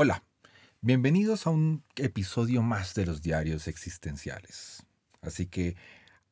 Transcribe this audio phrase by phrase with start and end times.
[0.00, 0.22] Hola,
[0.80, 4.86] bienvenidos a un episodio más de los diarios existenciales.
[5.22, 5.74] Así que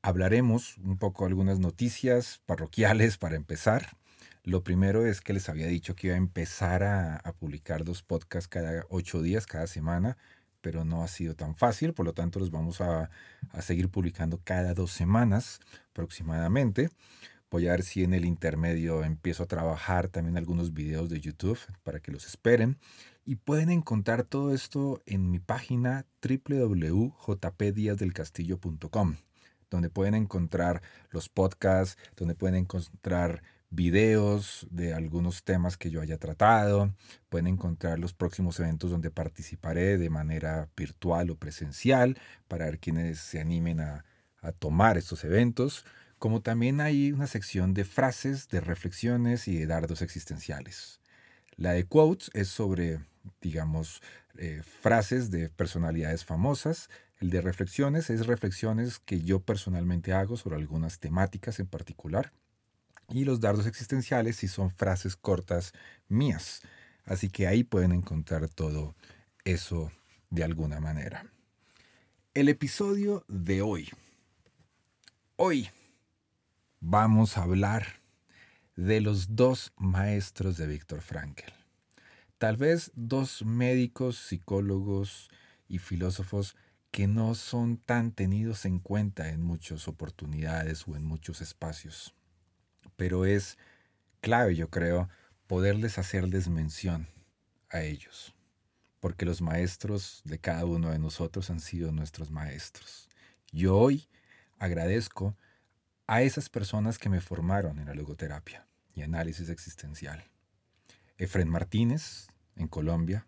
[0.03, 3.97] hablaremos un poco algunas noticias parroquiales para empezar.
[4.45, 8.05] Lo primero es que les había dicho que iba a empezar a, a publicar dos
[8.05, 10.17] podcasts cada ocho días, cada semana
[10.61, 13.11] pero no ha sido tan fácil, por lo tanto los vamos a,
[13.61, 16.91] seguir publicando cada dos semanas aproximadamente.
[17.53, 21.59] Voy a ver si en el intermedio empiezo a trabajar también algunos videos de YouTube
[21.85, 22.79] para que los esperen.
[23.29, 29.17] Y pueden encontrar todo esto en mi página www.jpdiasdelcastillo.com,
[29.69, 36.19] donde pueden encontrar los podcasts, donde pueden encontrar videos de algunos temas que yo haya
[36.19, 36.95] tratado.
[37.29, 42.17] Pueden encontrar los próximos eventos donde participaré de manera virtual o presencial
[42.47, 44.05] para ver quienes se animen a,
[44.61, 45.85] tomar estos eventos.
[46.21, 51.01] Como también hay una sección de frases, de reflexiones y de dardos existenciales.
[51.57, 53.01] La de quotes es sobre,
[53.41, 54.03] digamos,
[54.39, 56.89] eh, frases de personalidades famosas.
[57.19, 62.33] El de reflexiones es reflexiones que yo personalmente hago sobre algunas temáticas en particular.
[63.09, 65.73] Y los dardos existenciales si son frases cortas
[66.09, 66.63] mías.
[67.05, 68.97] Así que ahí pueden encontrar todo
[69.45, 69.93] eso
[70.31, 71.25] de alguna manera.
[72.35, 73.89] El episodio de hoy.
[75.37, 75.71] Hoy
[76.81, 78.01] vamos a hablar
[78.75, 81.56] de los dos maestros de Víctor Frankl.
[82.39, 85.31] Tal vez dos médicos, psicólogos
[85.69, 86.57] y filósofos
[86.91, 92.17] que no son tan tenidos en cuenta en muchas oportunidades o en muchos espacios
[92.97, 93.59] pero es
[94.21, 95.09] clave, yo creo,
[95.47, 97.09] poderles hacerles mención
[97.71, 98.35] a ellos,
[99.01, 103.09] porque los maestros de cada uno de nosotros han sido nuestros maestros.
[103.53, 104.09] Yo hoy
[104.59, 105.37] agradezco
[106.07, 110.25] a esas personas que me formaron en la logoterapia y análisis existencial.
[111.19, 113.27] Efren Martínez, en Colombia,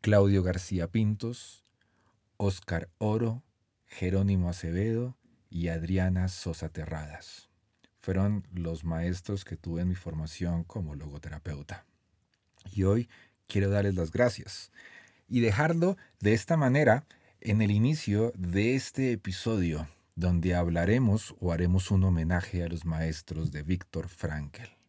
[0.00, 1.64] Claudio García Pintos,
[2.36, 3.42] Oscar Oro,
[3.86, 5.16] Jerónimo Acevedo
[5.50, 7.52] y Adriana Sosa Terradas
[8.02, 11.86] fueron los maestros que tuve en mi formación como logoterapeuta.
[12.72, 13.08] Y hoy
[13.46, 14.72] quiero darles las gracias
[15.28, 17.06] y dejarlo de esta manera
[17.40, 23.52] en el inicio de este episodio donde hablaremos o haremos un homenaje a los maestros
[23.52, 24.81] de Víctor Frankl.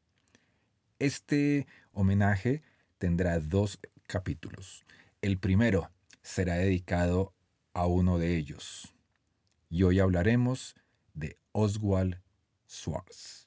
[1.03, 2.63] Este homenaje
[2.97, 3.77] tendrá dos
[4.07, 4.85] capítulos.
[5.21, 5.91] El primero
[6.21, 7.33] será dedicado
[7.73, 8.95] a uno de ellos.
[9.69, 10.77] Y hoy hablaremos
[11.13, 12.21] de Oswald
[12.69, 13.43] Schwartz.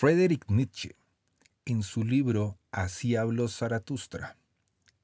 [0.00, 0.94] Friedrich Nietzsche,
[1.64, 4.36] en su libro Así habló Zaratustra,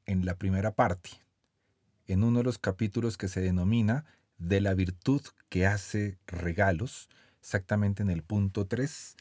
[0.07, 1.11] en la primera parte,
[2.07, 4.05] en uno de los capítulos que se denomina
[4.39, 7.09] de la virtud que hace regalos,
[7.41, 9.17] exactamente en el punto 3,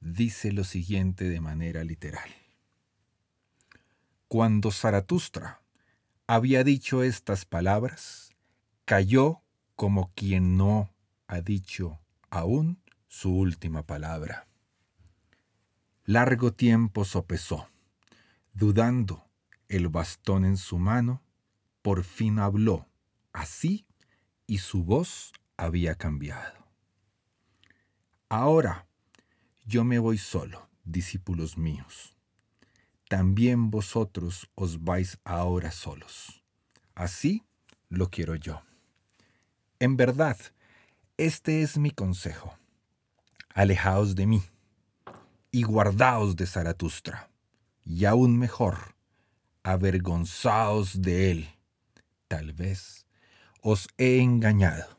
[0.00, 2.30] dice lo siguiente de manera literal.
[4.28, 5.60] Cuando Zaratustra
[6.26, 8.30] había dicho estas palabras,
[8.86, 9.42] cayó
[9.76, 10.90] como quien no
[11.26, 12.00] ha dicho
[12.30, 14.48] aún su última palabra.
[16.08, 17.68] Largo tiempo sopesó,
[18.54, 19.28] dudando
[19.68, 21.22] el bastón en su mano,
[21.82, 22.88] por fin habló,
[23.34, 23.86] así
[24.46, 26.66] y su voz había cambiado.
[28.30, 28.88] Ahora
[29.66, 32.16] yo me voy solo, discípulos míos.
[33.10, 36.42] También vosotros os vais ahora solos.
[36.94, 37.44] Así
[37.90, 38.62] lo quiero yo.
[39.78, 40.38] En verdad,
[41.18, 42.56] este es mi consejo.
[43.50, 44.42] Alejaos de mí
[45.50, 47.30] y guardaos de Zaratustra,
[47.84, 48.94] y aún mejor,
[49.62, 51.48] avergonzaos de él.
[52.28, 53.06] Tal vez
[53.62, 54.98] os he engañado.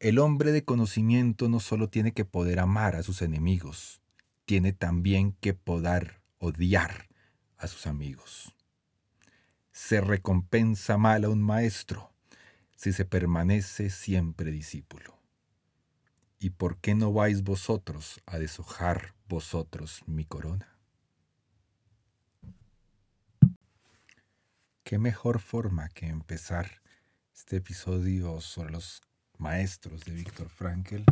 [0.00, 4.02] El hombre de conocimiento no solo tiene que poder amar a sus enemigos,
[4.44, 7.08] tiene también que poder odiar
[7.56, 8.56] a sus amigos.
[9.70, 12.12] Se recompensa mal a un maestro
[12.74, 15.21] si se permanece siempre discípulo.
[16.42, 20.76] ¿Y por qué no vais vosotros a deshojar vosotros mi corona?
[24.82, 26.82] ¿Qué mejor forma que empezar
[27.32, 29.02] este episodio sobre los
[29.38, 31.04] maestros de Víctor Frankl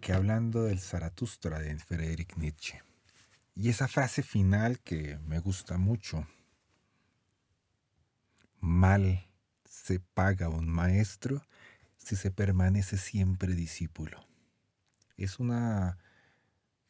[0.00, 2.82] que hablando del Zaratustra de Friedrich Nietzsche?
[3.54, 6.26] Y esa frase final que me gusta mucho.
[8.58, 9.30] Mal
[9.64, 11.46] se paga un maestro
[12.08, 14.26] si se permanece siempre discípulo.
[15.18, 15.98] Es una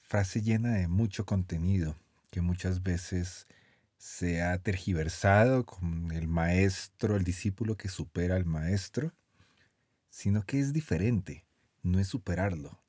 [0.00, 1.97] frase llena de mucho contenido
[2.31, 3.49] que muchas veces
[3.97, 9.12] se ha tergiversado con el maestro, el discípulo que supera al maestro,
[10.09, 11.44] sino que es diferente,
[11.82, 12.81] no es superarlo,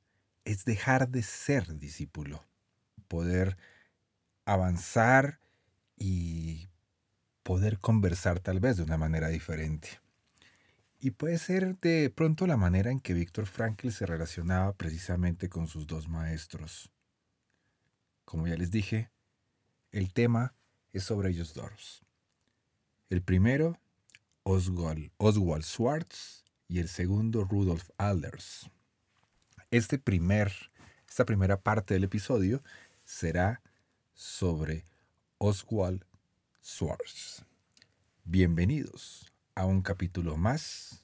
[0.44, 2.44] es dejar de ser discípulo,
[3.08, 3.56] poder
[4.44, 5.40] avanzar
[5.96, 6.68] y
[7.42, 9.98] poder conversar tal vez de una manera diferente.
[11.02, 15.66] Y puede ser de pronto la manera en que Víctor Frankl se relacionaba precisamente con
[15.66, 16.90] sus dos maestros.
[18.26, 19.10] Como ya les dije,
[19.92, 20.54] el tema
[20.92, 22.02] es sobre ellos dos.
[23.08, 23.78] El primero,
[24.42, 28.70] Oswald, Oswald Schwartz, y el segundo, Rudolf Alders.
[29.70, 30.52] Este primer,
[31.08, 32.62] esta primera parte del episodio
[33.04, 33.62] será
[34.12, 34.84] sobre
[35.38, 36.04] Oswald
[36.62, 37.42] Schwartz.
[38.24, 39.29] Bienvenidos
[39.60, 41.02] a un capítulo más,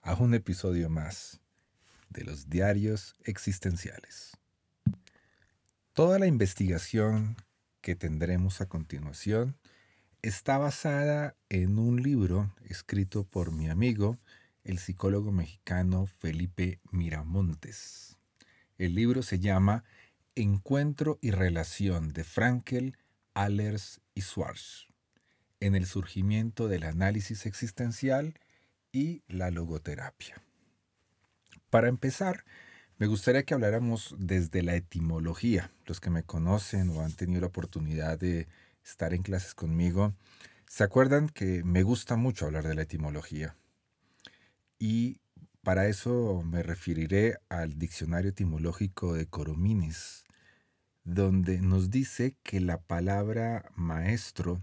[0.00, 1.40] a un episodio más
[2.10, 4.36] de los diarios existenciales.
[5.92, 7.36] Toda la investigación
[7.80, 9.56] que tendremos a continuación
[10.22, 14.16] está basada en un libro escrito por mi amigo,
[14.62, 18.16] el psicólogo mexicano Felipe Miramontes.
[18.78, 19.82] El libro se llama
[20.36, 22.96] Encuentro y Relación de Frankel,
[23.34, 24.86] Allers y Schwartz
[25.66, 28.34] en el surgimiento del análisis existencial
[28.92, 30.42] y la logoterapia.
[31.70, 32.44] Para empezar,
[32.98, 35.70] me gustaría que habláramos desde la etimología.
[35.84, 38.48] Los que me conocen o han tenido la oportunidad de
[38.82, 40.14] estar en clases conmigo,
[40.66, 43.56] se acuerdan que me gusta mucho hablar de la etimología.
[44.78, 45.20] Y
[45.62, 50.24] para eso me referiré al diccionario etimológico de Coromines,
[51.04, 54.62] donde nos dice que la palabra maestro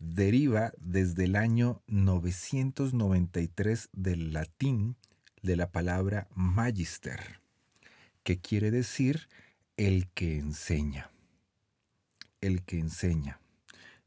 [0.00, 4.96] deriva desde el año 993 del latín
[5.42, 7.40] de la palabra magister,
[8.24, 9.28] que quiere decir
[9.76, 11.10] el que enseña.
[12.40, 13.40] El que enseña.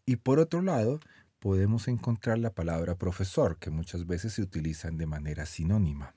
[0.06, 1.00] Y por otro lado,
[1.40, 6.16] podemos encontrar la palabra profesor, que muchas veces se utilizan de manera sinónima.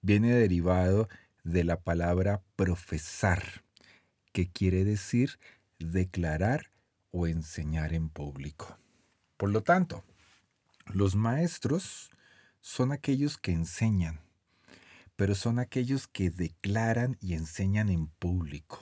[0.00, 1.08] Viene derivado
[1.44, 3.64] de la palabra profesar,
[4.32, 5.38] que quiere decir
[5.78, 6.70] declarar
[7.10, 8.78] o enseñar en público.
[9.36, 10.04] Por lo tanto,
[10.86, 12.10] los maestros
[12.60, 14.20] son aquellos que enseñan,
[15.16, 18.80] pero son aquellos que declaran y enseñan en público.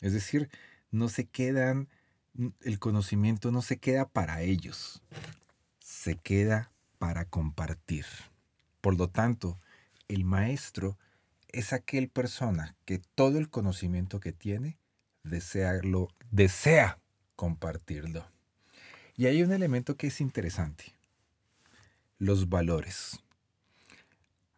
[0.00, 0.50] Es decir,
[0.90, 1.88] no se quedan,
[2.62, 5.02] el conocimiento no se queda para ellos,
[5.78, 8.06] se queda para compartir.
[8.80, 9.58] Por lo tanto,
[10.08, 10.98] el maestro
[11.48, 14.78] es aquel persona que todo el conocimiento que tiene
[15.22, 15.80] desea,
[16.30, 16.98] desea
[17.36, 18.26] compartirlo.
[19.16, 20.84] Y hay un elemento que es interesante,
[22.18, 23.20] los valores.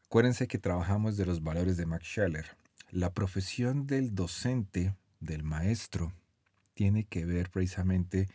[0.06, 2.56] Acuérdense que trabajamos de los valores de Max Scheller.
[2.90, 6.14] La profesión del docente, del maestro,
[6.72, 8.28] tiene que ver precisamente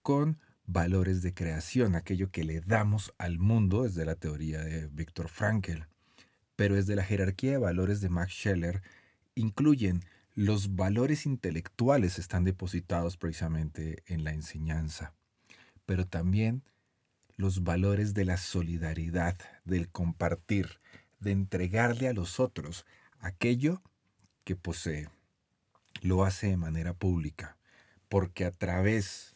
[0.00, 5.28] con valores de creación, aquello que le damos al mundo desde la teoría de Viktor
[5.28, 5.82] Frankl.
[6.56, 8.82] Pero desde la jerarquía de valores de Max Scheller
[9.34, 15.14] incluyen los valores intelectuales están depositados precisamente en la enseñanza,
[15.86, 16.64] pero también
[17.36, 20.80] los valores de la solidaridad, del compartir,
[21.20, 22.84] de entregarle a los otros
[23.20, 23.80] aquello
[24.42, 25.08] que posee.
[26.02, 27.56] Lo hace de manera pública,
[28.08, 29.34] porque a través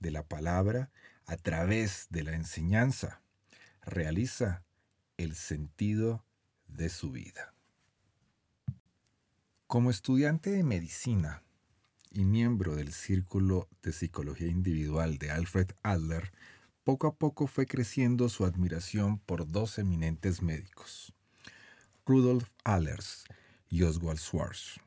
[0.00, 0.90] de la palabra,
[1.26, 3.22] a través de la enseñanza,
[3.82, 4.64] realiza
[5.16, 6.24] el sentido
[6.66, 7.55] de su vida.
[9.66, 11.42] Como estudiante de medicina
[12.12, 16.32] y miembro del Círculo de Psicología Individual de Alfred Adler,
[16.84, 21.12] poco a poco fue creciendo su admiración por dos eminentes médicos,
[22.06, 23.24] Rudolf Allers
[23.68, 24.78] y Oswald Schwartz.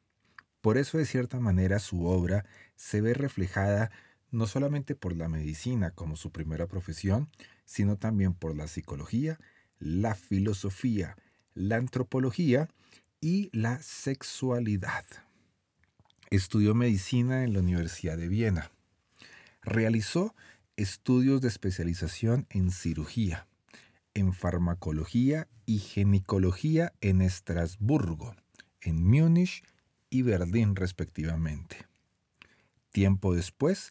[0.60, 3.92] Por eso, de cierta manera, su obra se ve reflejada
[4.30, 7.28] no solamente por la medicina como su primera profesión,
[7.64, 9.38] sino también por la psicología,
[9.78, 11.16] la filosofía,
[11.54, 12.68] la antropología
[13.20, 15.04] y la sexualidad.
[16.30, 18.70] Estudió medicina en la Universidad de Viena.
[19.62, 20.34] Realizó
[20.76, 23.46] estudios de especialización en cirugía,
[24.14, 28.34] en farmacología y ginecología en Estrasburgo,
[28.80, 29.62] en Múnich
[30.08, 31.87] y Berlín respectivamente.
[32.90, 33.90] Tiempo después,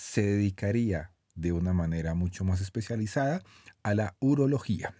[0.00, 3.42] se dedicaría de una manera mucho más especializada
[3.82, 4.94] a la urología.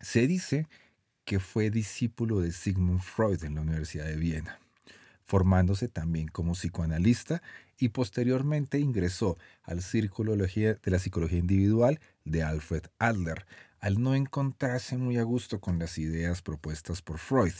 [0.00, 0.68] Se dice
[1.24, 4.60] que fue discípulo de Sigmund Freud en la Universidad de Viena,
[5.24, 7.42] formándose también como psicoanalista
[7.76, 13.46] y posteriormente ingresó al Círculo de la Psicología Individual de Alfred Adler,
[13.80, 17.54] al no encontrarse muy a gusto con las ideas propuestas por Freud.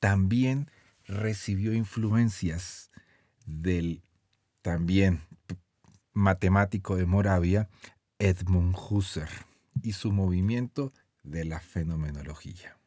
[0.00, 0.68] También
[1.06, 2.90] recibió influencias
[3.46, 4.02] del
[4.64, 5.20] también
[6.14, 7.68] matemático de Moravia,
[8.18, 9.30] Edmund Husserl,
[9.82, 12.78] y su movimiento de la fenomenología.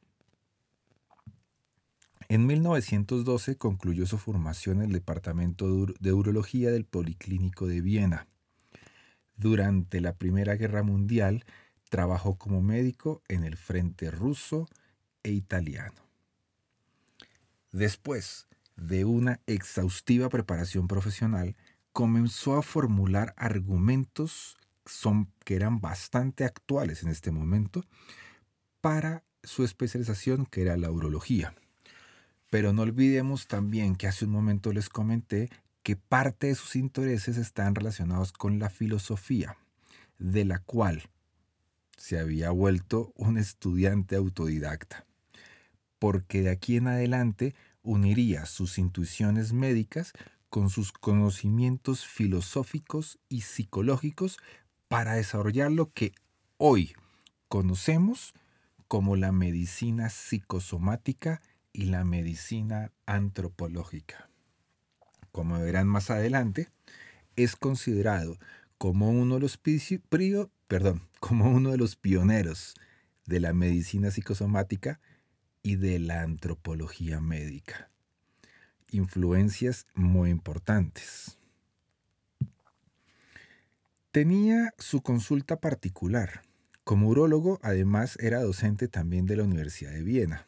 [2.30, 5.68] En 1912 concluyó su formación en el Departamento
[6.00, 8.28] de Urología del Policlínico de Viena.
[9.36, 11.46] Durante la Primera Guerra Mundial
[11.90, 14.68] trabajó como médico en el frente ruso
[15.22, 16.02] e italiano.
[17.72, 21.56] Después de una exhaustiva preparación profesional,
[21.98, 24.56] comenzó a formular argumentos
[25.44, 27.86] que eran bastante actuales en este momento
[28.82, 31.56] para su especialización que era la urología.
[32.51, 35.50] Pero no olvidemos también que hace un momento les comenté
[35.82, 39.58] que parte de sus intereses están relacionados con la filosofía,
[40.20, 41.10] de la cual
[41.98, 45.04] se había vuelto un estudiante autodidacta,
[45.98, 50.13] porque de aquí en adelante uniría sus intuiciones médicas
[50.50, 54.38] con sus conocimientos filosóficos y psicológicos
[54.88, 56.13] para desarrollar lo que
[56.58, 56.94] hoy
[57.48, 58.34] conocemos
[58.88, 61.42] como la medicina psicosomática
[61.74, 64.30] y la medicina antropológica.
[65.32, 66.70] Como verán más adelante,
[67.36, 68.39] es considerado
[68.77, 69.58] como uno de los,
[71.96, 72.75] pioneros
[73.25, 75.00] de la medicina psicosomática
[75.62, 77.92] y de la antropología médica.
[78.91, 81.38] Influencias muy importantes.
[84.12, 86.41] Tenía su consulta particular.
[86.84, 90.48] Como urólogo, además, era docente también de la Universidad de Viena.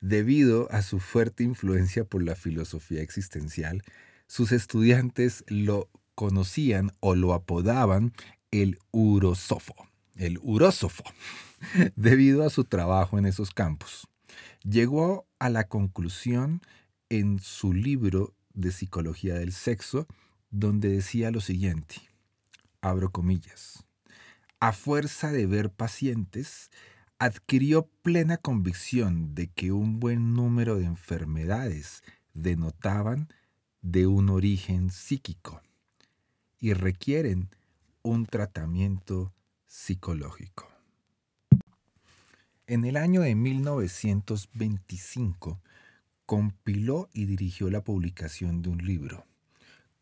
[0.00, 3.82] Debido a su fuerte influencia por la filosofía existencial,
[4.26, 8.12] sus estudiantes lo conocían o lo apodaban
[8.50, 9.74] el urosofo,
[10.16, 11.04] el urósofo,
[11.96, 14.08] debido a su trabajo en esos campos.
[14.62, 16.60] Llegó a la conclusión
[17.10, 20.06] en su libro de psicología del sexo,
[20.50, 21.96] donde decía lo siguiente,
[22.80, 23.84] abro comillas,
[24.60, 26.70] a fuerza de ver pacientes,
[27.18, 32.02] adquirió plena convicción de que un buen número de enfermedades
[32.32, 33.28] denotaban
[33.82, 35.60] de un origen psíquico
[36.58, 37.48] y requieren
[38.02, 39.32] un tratamiento
[39.66, 40.68] psicológico.
[42.66, 45.60] En el año de 1925
[46.30, 49.26] compiló y dirigió la publicación de un libro,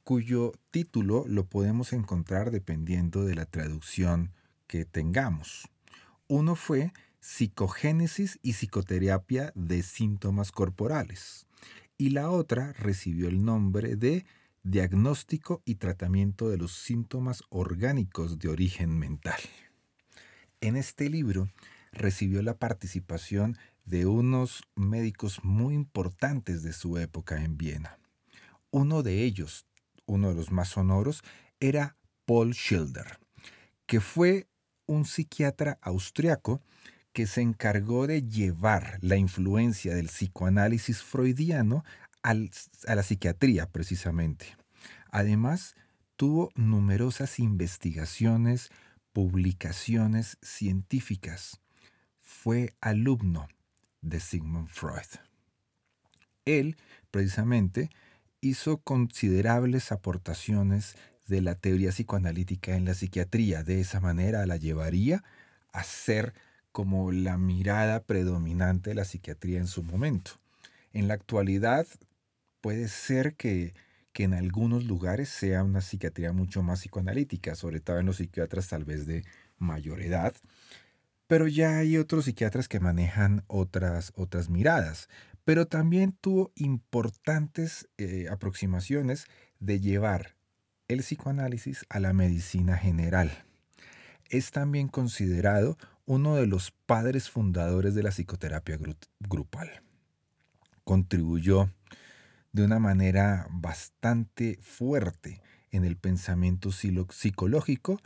[0.05, 4.35] cuyo título lo podemos encontrar dependiendo de la traducción
[4.67, 5.71] que tengamos.
[6.27, 11.47] Uno fue psicogénesis y psicoterapia de síntomas corporales.
[11.97, 14.27] Y la otra recibió el nombre de
[14.65, 19.41] diagnóstico y tratamiento de los síntomas orgánicos de origen mental.
[20.61, 21.49] En este libro
[21.91, 23.57] recibió la participación
[23.89, 27.99] de unos médicos muy importantes de su época en Viena.
[28.71, 29.65] Uno de ellos,
[30.05, 31.23] uno de los más sonoros,
[31.59, 33.19] era Paul Schilder,
[33.87, 34.47] que fue
[34.87, 36.61] un psiquiatra austriaco
[37.15, 41.83] que se encargó de llevar la influencia del psicoanálisis freudiano
[42.23, 44.55] a la psiquiatría precisamente.
[45.11, 45.75] Además,
[46.17, 48.69] tuvo numerosas investigaciones,
[49.15, 51.59] publicaciones científicas.
[52.21, 53.49] Fue alumno
[54.01, 55.21] de Sigmund Freud.
[56.45, 56.77] Él,
[57.11, 57.91] precisamente,
[58.41, 63.63] hizo considerables aportaciones de la teoría psicoanalítica en la psiquiatría.
[63.63, 65.23] De esa manera la llevaría
[65.73, 66.35] a ser
[66.73, 70.33] como la mirada predominante de la psiquiatría en su momento.
[70.93, 71.87] En la actualidad
[72.61, 73.75] puede ser que,
[74.13, 78.69] que en algunos lugares sea una psiquiatría mucho más psicoanalítica, sobre todo en los psiquiatras
[78.69, 79.25] tal vez de
[79.59, 80.35] mayor edad,
[81.29, 85.09] pero ya hay otros psiquiatras que manejan otras, otras miradas.
[85.45, 89.27] Pero también tuvo importantes eh, aproximaciones
[89.61, 90.37] de llevar
[90.89, 93.45] el psicoanálisis a la medicina general.
[94.31, 98.79] Es también considerado uno de los padres fundadores de la psicoterapia
[99.21, 99.83] grupal.
[100.85, 101.71] Contribuyó
[102.53, 108.01] de una manera bastante fuerte en el pensamiento psicológico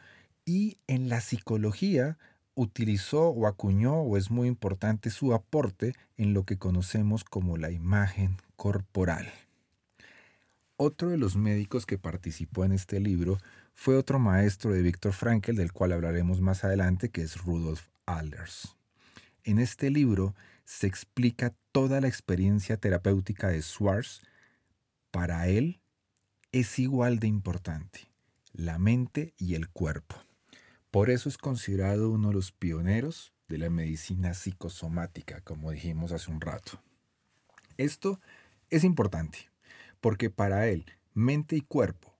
[0.44, 2.18] y en la psicología
[2.54, 7.70] utilizó o acuñó o es muy importante su aporte en lo que conocemos como la
[7.70, 9.32] imagen corporal.
[10.76, 13.38] Otro de los médicos que participó en este libro
[13.74, 18.76] fue otro maestro de Víctor Frankl, del cual hablaremos más adelante, que es Rudolf Allers.
[19.44, 24.22] En este libro se explica toda la experiencia terapéutica de Schwartz.
[25.10, 25.80] Para él
[26.52, 28.08] es igual de importante,
[28.52, 30.16] la mente y el cuerpo.
[30.92, 36.30] Por eso es considerado uno de los pioneros de la medicina psicosomática, como dijimos hace
[36.30, 36.82] un rato.
[37.78, 38.20] Esto
[38.68, 39.48] es importante,
[40.02, 40.84] porque para él,
[41.14, 42.14] mente y cuerpo,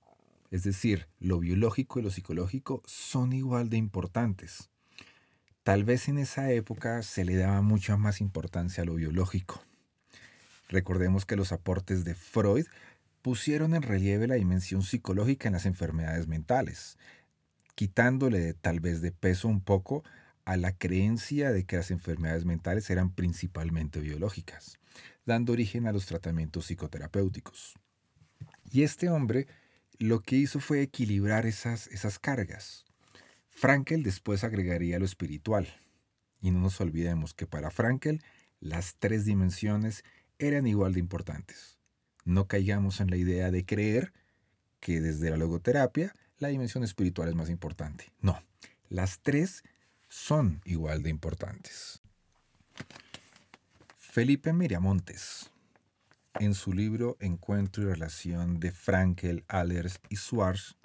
[0.51, 4.71] es decir, lo biológico y lo psicológico, son igual de importantes.
[5.65, 9.63] Tal vez en esa época se le daba mucha más importancia a lo biológico.
[10.71, 12.65] Recordemos que los aportes de Freud
[13.21, 16.97] pusieron en relieve la dimensión psicológica en las enfermedades mentales,
[17.75, 20.05] quitándole tal vez de peso un poco
[20.45, 24.79] a la creencia de que las enfermedades mentales eran principalmente biológicas,
[25.25, 27.75] dando origen a los tratamientos psicoterapéuticos.
[28.71, 29.47] Y este hombre
[29.99, 32.85] lo que hizo fue equilibrar esas, esas cargas.
[33.51, 35.69] Frankel después agregaría lo espiritual.
[36.41, 38.23] Y no nos olvidemos que para Frankel
[38.59, 40.03] las tres dimensiones
[40.39, 41.79] eran igual de importantes.
[42.25, 44.13] No caigamos en la idea de creer
[44.81, 48.13] que desde la logoterapia la dimensión espiritual es más importante.
[48.21, 48.43] No,
[48.89, 49.63] las tres
[50.09, 52.03] son igual de importantes.
[53.97, 55.51] Felipe Miramontes,
[56.41, 60.77] en su libro Encuentro y Relación de Frankel, Allers y Schwartz,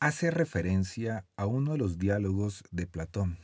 [0.00, 3.38] hace referencia a uno de los diálogos de Platón.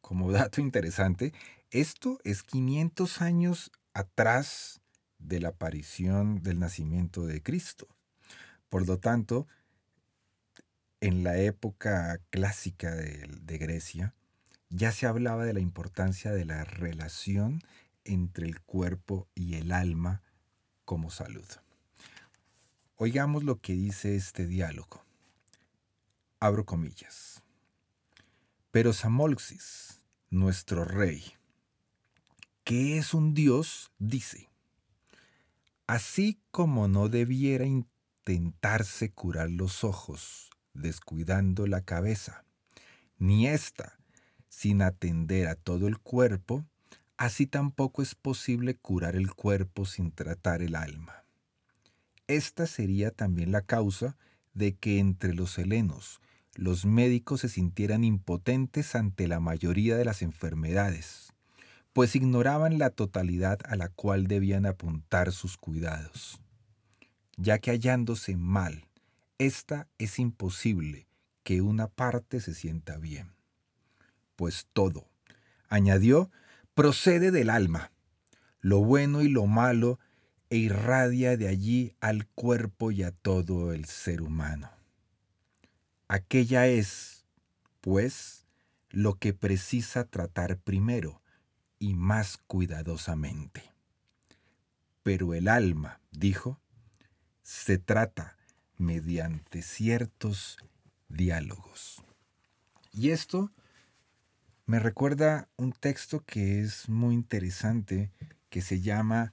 [0.00, 1.34] Como dato interesante,
[1.70, 4.80] esto es 500 años atrás
[5.18, 7.88] de la aparición del nacimiento de Cristo.
[8.68, 9.48] Por lo tanto,
[11.04, 14.14] en la época clásica de, Grecia,
[14.70, 17.60] ya se hablaba de la importancia de la relación
[18.04, 20.22] entre el cuerpo y el alma
[20.86, 21.44] como salud.
[22.96, 25.04] Oigamos lo que dice este diálogo.
[26.40, 27.42] Abro comillas.
[28.70, 31.34] Pero Samolxis, nuestro rey,
[32.64, 34.48] que es un dios, dice,
[35.86, 42.44] así como no debiera intentarse curar los ojos descuidando la cabeza,
[43.18, 43.98] ni ésta,
[44.48, 46.64] sin atender a todo el cuerpo,
[47.16, 51.24] así tampoco es posible curar el cuerpo sin tratar el alma.
[52.26, 54.16] Esta sería también la causa
[54.52, 56.20] de que entre los helenos
[56.56, 61.32] los médicos se sintieran impotentes ante la mayoría de las enfermedades,
[61.92, 66.40] pues ignoraban la totalidad a la cual debían apuntar sus cuidados,
[67.36, 68.83] ya que hallándose mal
[69.38, 71.06] esta es imposible
[71.42, 73.32] que una parte se sienta bien.
[74.36, 75.08] Pues todo,
[75.68, 76.30] añadió,
[76.74, 77.92] procede del alma,
[78.60, 79.98] lo bueno y lo malo,
[80.50, 84.70] e irradia de allí al cuerpo y a todo el ser humano.
[86.06, 87.24] Aquella es,
[87.80, 88.46] pues,
[88.90, 91.22] lo que precisa tratar primero
[91.78, 93.62] y más cuidadosamente.
[95.02, 96.60] Pero el alma, dijo,
[97.42, 98.36] se trata
[98.78, 100.58] mediante ciertos
[101.08, 102.04] diálogos.
[102.92, 103.50] Y esto
[104.66, 108.10] me recuerda un texto que es muy interesante,
[108.48, 109.32] que se llama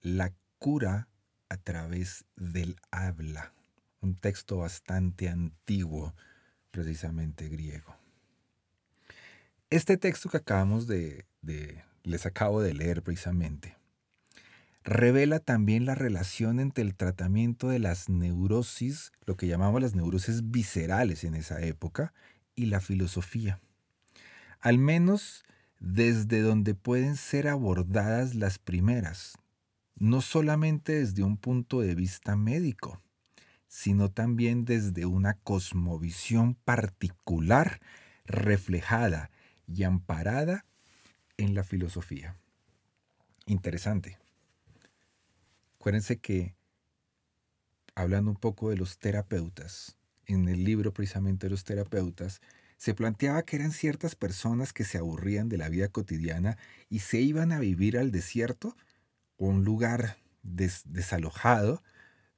[0.00, 1.08] La cura
[1.48, 3.52] a través del habla,
[4.00, 6.14] un texto bastante antiguo,
[6.70, 7.94] precisamente griego.
[9.68, 11.26] Este texto que acabamos de,
[12.02, 13.76] les acabo de leer precisamente,
[14.84, 20.50] revela también la relación entre el tratamiento de las neurosis, lo que llamamos las neurosis
[20.50, 22.12] viscerales en esa época,
[22.54, 23.60] y la filosofía.
[24.60, 25.44] Al menos
[25.80, 29.36] desde donde pueden ser abordadas las primeras,
[29.96, 33.00] no solamente desde un punto de vista médico,
[33.66, 37.80] sino también desde una cosmovisión particular
[38.26, 39.30] reflejada
[39.66, 40.66] y amparada
[41.36, 42.36] en la filosofía.
[43.46, 44.21] Interesante.
[45.82, 46.54] Acuérdense que
[47.96, 52.40] hablando un poco de los terapeutas, en el libro precisamente de los terapeutas,
[52.76, 56.56] se planteaba que eran ciertas personas que se aburrían de la vida cotidiana
[56.88, 58.76] y se iban a vivir al desierto
[59.38, 61.82] o un lugar desalojado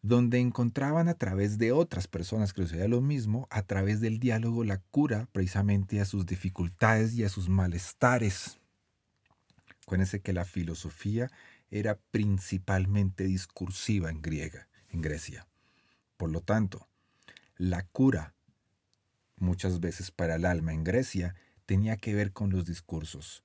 [0.00, 4.64] donde encontraban a través de otras personas que sucedía lo mismo, a través del diálogo,
[4.64, 8.58] la cura precisamente a sus dificultades y a sus malestares.
[9.82, 11.30] Acuérdense que la filosofía
[11.74, 15.48] era principalmente discursiva en griega, en Grecia.
[16.16, 16.88] Por lo tanto,
[17.56, 18.32] la cura,
[19.38, 21.34] muchas veces para el alma en Grecia,
[21.66, 23.42] tenía que ver con los discursos.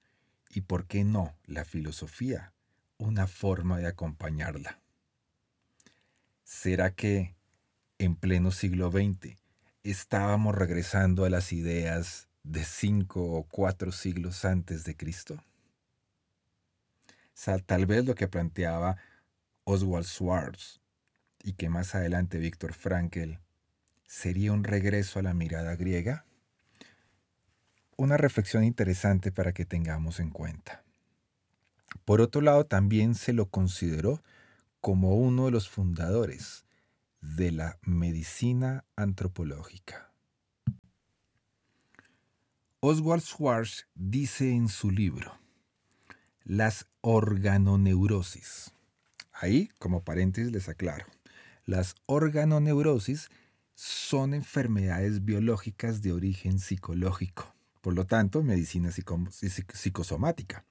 [0.52, 2.54] ¿Y por qué no la filosofía?
[3.00, 4.80] Una forma de acompañarla.
[6.44, 7.36] ¿Será que
[7.98, 9.38] en pleno siglo XX
[9.82, 15.44] estábamos regresando a las ideas de cinco o cuatro siglos antes de Cristo?
[17.66, 18.98] Tal vez lo que planteaba
[19.64, 20.82] Oswald Schwartz
[21.42, 23.40] y que más adelante Víctor Frankl
[24.06, 26.26] sería un regreso a la mirada griega?
[27.96, 30.84] Una reflexión interesante para que tengamos en cuenta.
[32.06, 34.22] Por otro lado, también se lo consideró
[34.82, 36.66] como uno de los fundadores
[37.22, 40.12] de la medicina antropológica.
[42.82, 45.38] Oswald Schwartz dice en su libro,
[46.50, 48.72] las organoneurosis.
[49.32, 51.06] Ahí, como paréntesis, les aclaro,
[51.66, 53.30] las organoneurosis
[53.76, 60.66] son enfermedades biológicas de origen psicológico, por lo tanto, medicina psicosomática.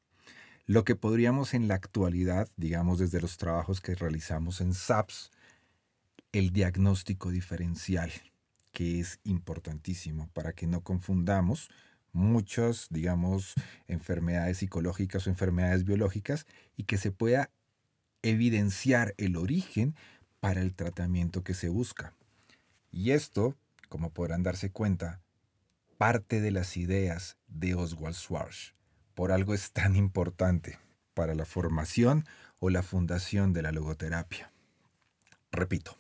[0.67, 5.31] Lo que podríamos en la actualidad, digamos desde los trabajos que realizamos en SAPS,
[6.33, 8.11] el diagnóstico diferencial,
[8.73, 11.71] que es importantísimo para que no confundamos
[12.19, 13.55] muchas, digamos,
[13.87, 17.51] enfermedades psicológicas o enfermedades biológicas y que se pueda
[18.23, 19.95] evidenciar el origen
[20.41, 22.15] para el tratamiento que se busca.
[22.91, 23.57] Y esto,
[23.89, 25.21] como podrán darse cuenta,
[25.97, 28.75] parte de las ideas de Oswald Schwartz
[29.15, 30.79] por algo es tan importante
[31.15, 32.25] para la formación
[32.61, 34.53] o la fundación de la logoterapia.
[35.51, 35.97] Repito,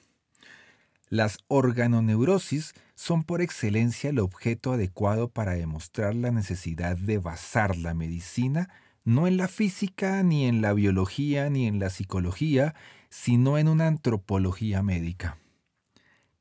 [1.08, 7.94] las organoneurosis son por excelencia el objeto adecuado para demostrar la necesidad de basar la
[7.94, 8.68] medicina
[9.08, 12.74] no en la física, ni en la biología, ni en la psicología,
[13.08, 15.38] sino en una antropología médica,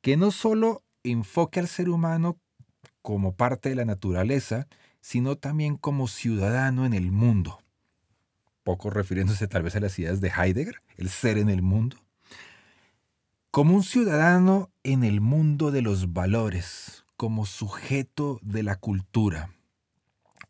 [0.01, 2.37] que no solo enfoque al ser humano
[3.01, 4.67] como parte de la naturaleza,
[4.99, 7.59] sino también como ciudadano en el mundo.
[8.63, 11.95] Poco refiriéndose tal vez a las ideas de Heidegger, el ser en el mundo.
[13.57, 19.49] Como un ciudadano en el mundo de los valores, como sujeto de la cultura.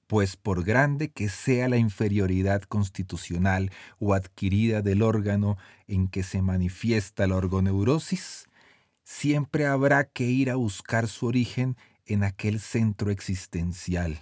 [0.08, 5.56] Pues por grande que sea la inferioridad constitucional o adquirida del órgano
[5.88, 8.50] en que se manifiesta la orgoneurosis,
[9.06, 14.20] siempre habrá que ir a buscar su origen en aquel centro existencial,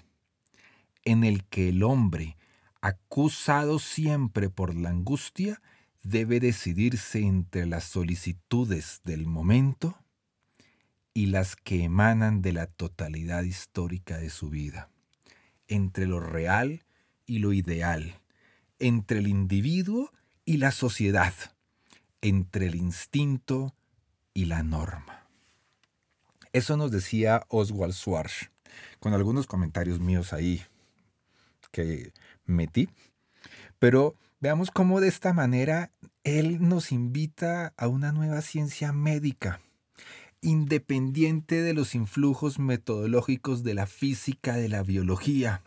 [1.05, 2.37] en el que el hombre,
[2.81, 5.59] acusado siempre por la angustia,
[6.05, 9.97] debe decidirse entre las solicitudes del momento
[11.15, 14.91] y las que emanan de la totalidad histórica de su vida,
[15.67, 16.83] entre lo real
[17.25, 18.19] y lo ideal,
[18.77, 20.11] entre el individuo
[20.45, 21.33] y la sociedad,
[22.21, 23.73] entre el instinto
[24.35, 25.27] y la norma.
[26.53, 28.51] Eso nos decía Oswald Schwartz,
[28.99, 30.61] con algunos comentarios míos ahí
[31.71, 32.13] que
[32.45, 32.89] metí.
[33.79, 34.15] Pero
[34.45, 35.91] veamos cómo de esta manera
[36.23, 39.59] él nos invita a una nueva ciencia médica,
[40.39, 45.63] independiente de los influjos metodológicos de la física, de la biología.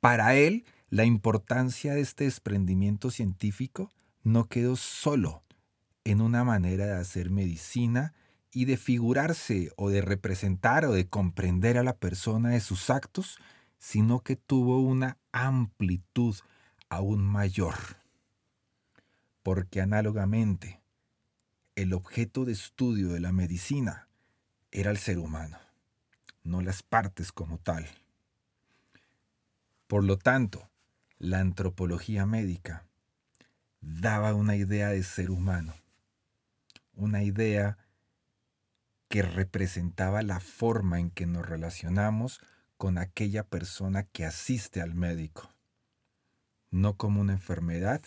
[0.00, 5.42] Para él, la importancia de este desprendimiento científico no quedó solo
[6.04, 8.14] en una manera de hacer medicina
[8.52, 13.36] y de figurarse o de representar o de comprender a la persona de sus actos,
[13.78, 16.36] sino que tuvo una amplitud
[16.92, 17.74] aún mayor.
[19.42, 20.80] Porque análogamente,
[21.74, 24.08] el objeto de estudio de la medicina
[24.70, 25.58] era el ser humano,
[26.44, 27.88] no las partes como tal.
[29.86, 30.68] Por lo tanto,
[31.18, 32.84] la antropología médica
[33.80, 35.74] daba una idea de ser humano,
[36.94, 37.78] una idea
[39.08, 42.40] que representaba la forma en que nos relacionamos
[42.76, 45.52] con aquella persona que asiste al médico,
[46.72, 48.02] no como una enfermedad,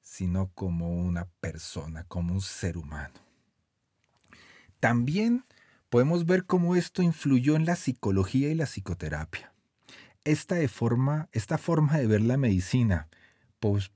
[0.00, 3.14] sino como una persona, como un ser humano.
[4.78, 5.44] También
[5.88, 9.52] podemos ver cómo esto influyó en la psicología y la psicoterapia.
[10.24, 13.08] Esta, forma, esta forma de ver la medicina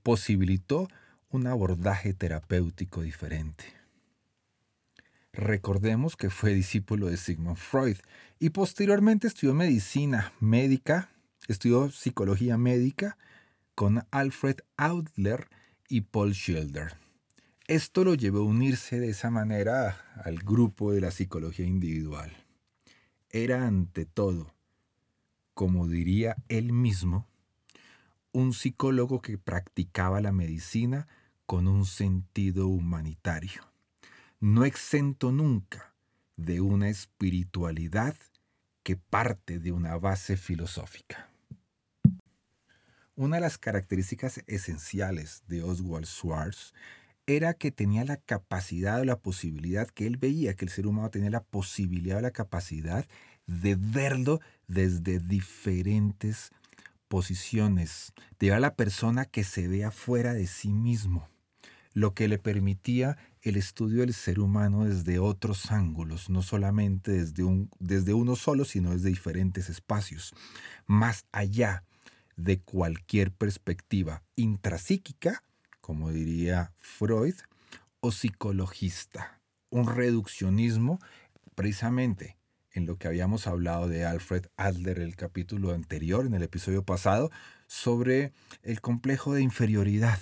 [0.02, 0.88] posibilitó
[1.30, 3.64] un abordaje terapéutico diferente.
[5.32, 7.96] Recordemos que fue discípulo de Sigmund Freud
[8.38, 11.10] y posteriormente estudió medicina médica,
[11.48, 13.18] estudió psicología médica
[13.74, 15.48] con Alfred Adler
[15.88, 16.96] y Paul Schilder.
[17.66, 22.32] Esto lo llevó a unirse de esa manera al grupo de la psicología individual.
[23.30, 24.54] Era ante todo,
[25.54, 27.26] como diría él mismo,
[28.32, 31.08] un psicólogo que practicaba la medicina
[31.46, 33.62] con un sentido humanitario,
[34.40, 35.94] no exento nunca
[36.36, 38.16] de una espiritualidad
[38.82, 41.33] que parte de una base filosófica.
[43.16, 46.72] Una de las características esenciales de Oswald Schwartz
[47.26, 51.10] era que tenía la capacidad o la posibilidad, que él veía que el ser humano
[51.10, 53.06] tenía la posibilidad o la capacidad
[53.46, 56.50] de verlo desde diferentes
[57.06, 61.28] posiciones, de ver a la persona que se vea fuera de sí mismo,
[61.92, 67.44] lo que le permitía el estudio del ser humano desde otros ángulos, no solamente desde,
[67.44, 70.34] un, desde uno solo, sino desde diferentes espacios,
[70.86, 71.84] más allá
[72.36, 75.42] de cualquier perspectiva intrapsíquica,
[75.80, 77.34] como diría Freud,
[78.00, 80.98] o psicologista, un reduccionismo
[81.54, 82.36] precisamente
[82.72, 87.30] en lo que habíamos hablado de Alfred Adler el capítulo anterior, en el episodio pasado,
[87.66, 90.18] sobre el complejo de inferioridad.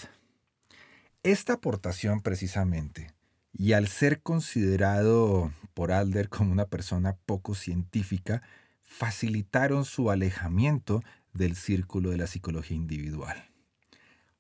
[1.22, 3.10] Esta aportación precisamente,
[3.52, 8.42] y al ser considerado por Adler como una persona poco científica,
[8.82, 13.50] facilitaron su alejamiento del círculo de la psicología individual.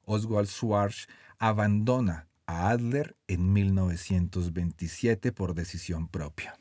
[0.04, 6.58] Oswald Schwartz abandona a Adler en 1927 por decisión propia.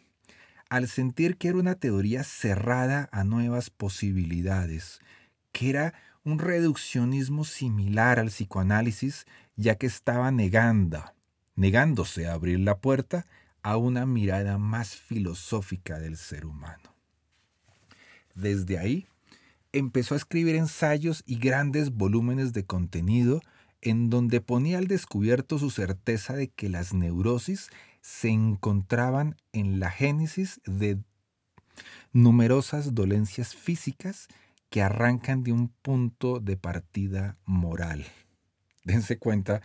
[0.70, 5.00] Al sentir que era una teoría cerrada a nuevas posibilidades,
[5.52, 11.04] que era un reduccionismo similar al psicoanálisis, ya que estaba negando,
[11.56, 13.26] negándose a abrir la puerta
[13.64, 16.96] a una mirada más filosófica del ser humano.
[18.34, 19.08] Desde ahí,
[19.74, 23.42] empezó a escribir ensayos y grandes volúmenes de contenido
[23.82, 27.70] en donde ponía al descubierto su certeza de que las neurosis
[28.02, 31.00] se encontraban en la génesis de
[32.14, 34.28] numerosas dolencias físicas
[34.70, 38.06] que arrancan de un punto de partida moral.
[38.84, 39.62] Dense cuenta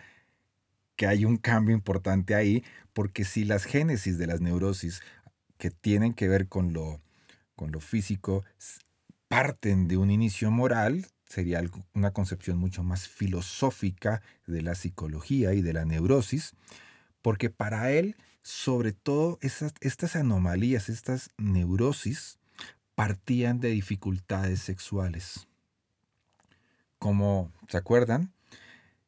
[0.96, 5.02] que hay un cambio importante ahí, porque si las génesis de las neurosis
[5.58, 7.00] que tienen que ver con lo,
[7.54, 8.44] con lo físico
[9.28, 11.62] parten de un inicio moral, sería
[11.94, 16.54] una concepción mucho más filosófica de la psicología y de la neurosis,
[17.22, 22.38] porque para él, sobre todo, estas anomalías, estas neurosis,
[22.94, 25.48] partían de dificultades sexuales.
[26.98, 28.32] Como se acuerdan,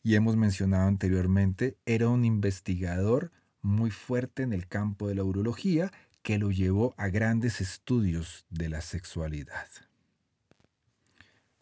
[0.02, 3.30] y hemos mencionado anteriormente, era un investigador
[3.62, 8.68] muy fuerte en el campo de la urología que lo llevó a grandes estudios de
[8.68, 9.68] la sexualidad.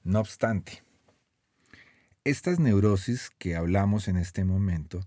[0.06, 0.84] No obstante,
[2.22, 5.00] estas neurosis que hablamos en este momento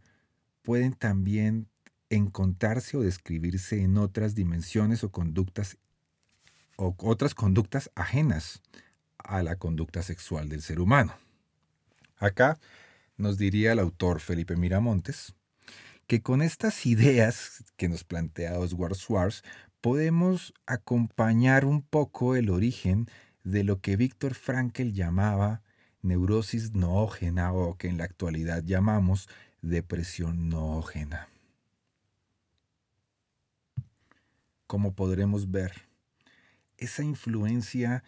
[0.62, 1.70] pueden también
[2.10, 5.78] encontrarse o describirse en otras dimensiones o conductas
[6.76, 8.62] o otras conductas ajenas
[9.18, 11.14] a la conducta sexual del ser humano.
[12.18, 12.60] Acá
[13.16, 15.34] nos diría el autor Felipe Miramontes
[16.08, 19.44] que con estas ideas que nos plantea Oswald Schwartz
[19.80, 23.08] podemos acompañar un poco el origen
[23.44, 25.62] de lo que Víctor Frankl llamaba
[26.02, 29.28] neurosis noógena o que en la actualidad llamamos
[29.62, 31.30] depresión noógena.
[34.68, 35.88] Como podremos ver,
[36.78, 38.04] esa influencia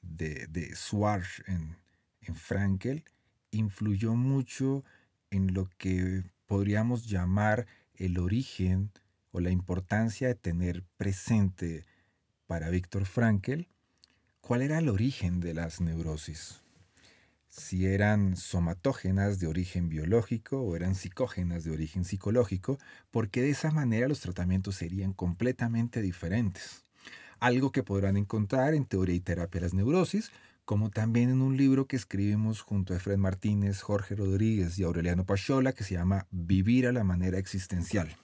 [0.00, 1.76] de, de Schwartz en,
[2.20, 3.02] en Frankl
[3.50, 4.84] influyó mucho
[5.30, 7.66] en lo que podríamos llamar
[7.96, 8.92] el origen
[9.32, 11.84] o la importancia de tener presente
[12.46, 13.66] para Víctor Frankl
[14.46, 16.60] cuál era el origen de las neurosis.
[17.48, 22.78] Si eran somatógenas de origen biológico o eran psicógenas de origen psicológico,
[23.10, 26.82] porque de esa manera los tratamientos serían completamente diferentes.
[27.40, 30.30] Algo que podrán encontrar en Teoría y Terapia de las Neurosis,
[30.66, 35.24] como también en un libro que escribimos junto a Fred Martínez, Jorge Rodríguez y Aureliano
[35.24, 38.14] Pachola, que se llama Vivir a la manera existencial.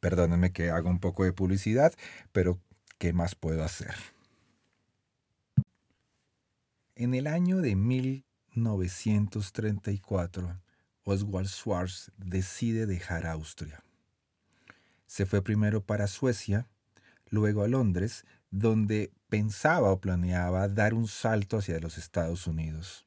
[0.00, 1.94] Perdónenme que haga un poco de publicidad,
[2.32, 2.58] pero
[2.98, 3.94] ¿qué más puedo hacer?
[7.00, 10.60] En el año de 1934,
[11.04, 13.82] Oswald Schwartz decide dejar Austria.
[15.06, 16.68] Se fue primero para Suecia,
[17.30, 23.06] luego a Londres, donde pensaba o planeaba dar un salto hacia los Estados Unidos,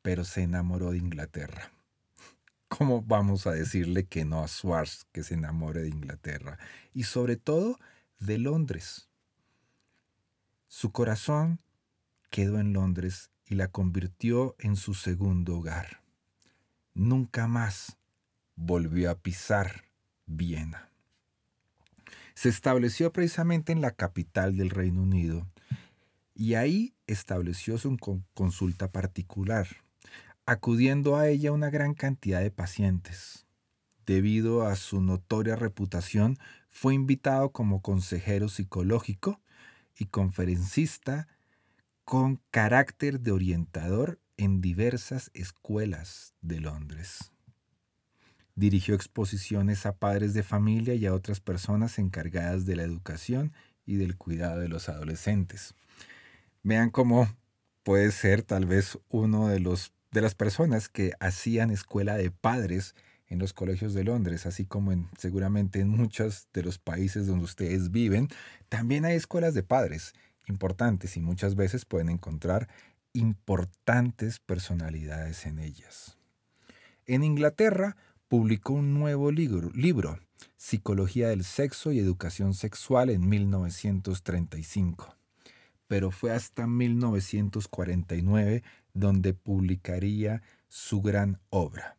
[0.00, 1.70] pero se enamoró de Inglaterra.
[2.68, 6.58] ¿Cómo vamos a decirle que no a Swartz que se enamore de Inglaterra?
[6.94, 7.78] Y sobre todo
[8.20, 9.10] de Londres.
[10.66, 11.60] Su corazón
[12.30, 16.02] quedó en Londres y la convirtió en su segundo hogar.
[16.94, 17.96] Nunca más
[18.56, 19.84] volvió a pisar
[20.26, 20.90] Viena.
[22.34, 25.48] Se estableció precisamente en la capital del Reino Unido
[26.34, 27.96] y ahí estableció su
[28.34, 29.66] consulta particular,
[30.46, 33.46] acudiendo a ella una gran cantidad de pacientes.
[34.06, 36.38] Debido a su notoria reputación,
[36.70, 39.40] fue invitado como consejero psicológico
[39.98, 41.26] y conferencista
[42.08, 47.32] con carácter de orientador en diversas escuelas de Londres.
[48.54, 53.52] Dirigió exposiciones a padres de familia y a otras personas encargadas de la educación
[53.84, 55.74] y del cuidado de los adolescentes.
[56.62, 57.28] Vean cómo
[57.82, 62.94] puede ser tal vez uno de los de las personas que hacían escuela de padres
[63.26, 67.44] en los colegios de Londres, así como en seguramente en muchos de los países donde
[67.44, 68.28] ustedes viven,
[68.70, 70.14] también hay escuelas de padres
[70.48, 72.68] importantes y muchas veces pueden encontrar
[73.12, 76.18] importantes personalidades en ellas.
[77.06, 77.96] En Inglaterra
[78.28, 80.18] publicó un nuevo libro, libro,
[80.56, 85.16] Psicología del Sexo y Educación Sexual en 1935,
[85.86, 91.96] pero fue hasta 1949 donde publicaría su gran obra,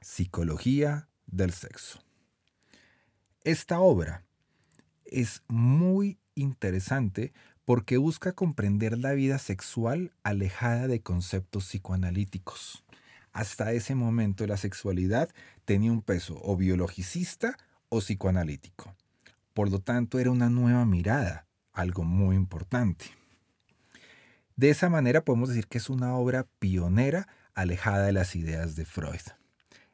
[0.00, 2.00] Psicología del Sexo.
[3.44, 4.24] Esta obra
[5.04, 7.32] es muy interesante
[7.64, 12.84] porque busca comprender la vida sexual alejada de conceptos psicoanalíticos.
[13.32, 15.30] Hasta ese momento la sexualidad
[15.64, 17.56] tenía un peso o biologicista
[17.88, 18.94] o psicoanalítico.
[19.54, 23.06] Por lo tanto, era una nueva mirada, algo muy importante.
[24.56, 28.84] De esa manera podemos decir que es una obra pionera alejada de las ideas de
[28.84, 29.20] Freud.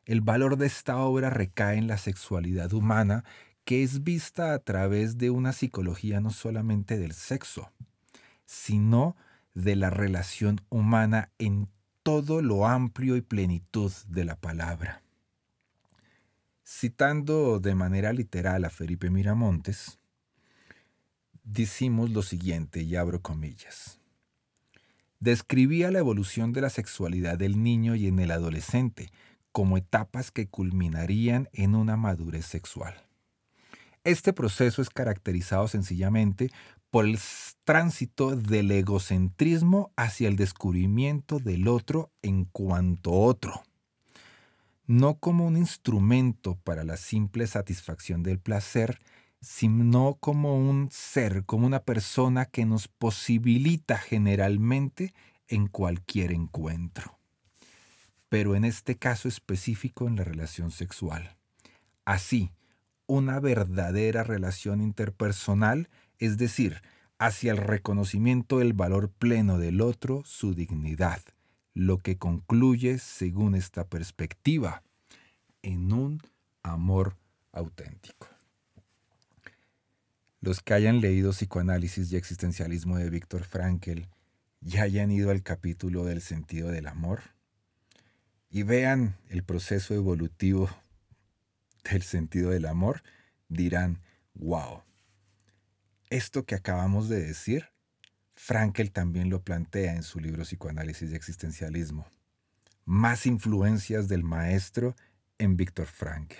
[0.04, 3.24] El valor de esta obra recae en la sexualidad humana
[3.64, 7.70] que es vista a través de una psicología no solamente del sexo,
[8.46, 9.16] sino
[9.54, 11.68] de la relación humana en
[12.02, 15.02] todo lo amplio y plenitud de la palabra.
[16.64, 19.98] Citando de manera literal a Felipe Miramontes,
[21.42, 24.00] decimos lo siguiente, y abro comillas
[25.20, 29.12] describía la evolución de la sexualidad del niño y en el adolescente
[29.52, 32.94] como etapas que culminarían en una madurez sexual.
[34.04, 36.50] Este proceso es caracterizado sencillamente
[36.90, 37.18] por el
[37.64, 43.62] tránsito del egocentrismo hacia el descubrimiento del otro en cuanto otro,
[44.86, 49.00] no como un instrumento para la simple satisfacción del placer,
[49.42, 55.12] sino como un ser, como una persona que nos posibilita generalmente
[55.46, 57.18] en cualquier encuentro.
[58.30, 61.36] Pero en este caso específico en la relación sexual.
[62.04, 62.50] Así,
[63.10, 65.88] una verdadera relación interpersonal,
[66.20, 66.80] es decir,
[67.18, 71.20] hacia el reconocimiento del valor pleno del otro, su dignidad,
[71.74, 74.84] lo que concluye, según esta perspectiva,
[75.62, 76.22] en un
[76.62, 77.16] amor
[77.50, 78.28] auténtico.
[80.40, 84.02] Los que hayan leído Psicoanálisis y Existencialismo de Víctor Frankl
[84.60, 87.22] ya hayan ido al capítulo del sentido del amor
[88.50, 90.70] y vean el proceso evolutivo
[91.84, 93.02] del sentido del amor,
[93.48, 94.00] dirán,
[94.34, 94.82] wow,
[96.10, 97.68] esto que acabamos de decir,
[98.34, 102.06] Frankl también lo plantea en su libro Psicoanálisis y Existencialismo.
[102.84, 104.96] Más influencias del maestro
[105.38, 106.36] en Víctor Frankl.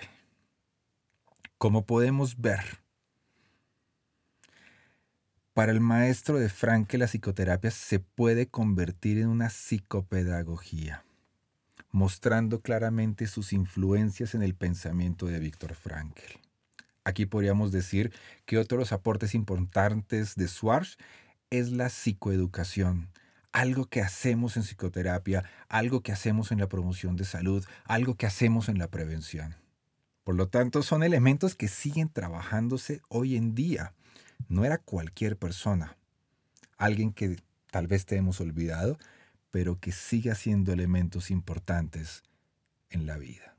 [1.57, 2.81] Como podemos ver,
[5.53, 11.05] para el maestro de Franke la psicoterapia se puede convertir en una psicopedagogía,
[11.91, 16.39] mostrando claramente sus influencias en el pensamiento de Víctor Frankl.
[17.03, 18.13] Aquí podríamos decir
[18.45, 20.97] que otro de los aportes importantes de Schwartz
[21.49, 23.09] es la psicoeducación,
[23.51, 28.27] algo que hacemos en psicoterapia, algo que hacemos en la promoción de salud, algo que
[28.27, 29.55] hacemos en la prevención.
[30.23, 33.93] Por lo tanto, son elementos que siguen trabajándose hoy en día
[34.49, 35.97] no era cualquier persona,
[36.77, 37.37] alguien que
[37.71, 38.97] tal vez te hemos olvidado,
[39.51, 42.23] pero que sigue haciendo elementos importantes
[42.89, 43.55] en la vida.